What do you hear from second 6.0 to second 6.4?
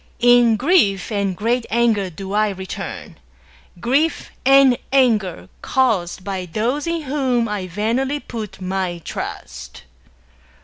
me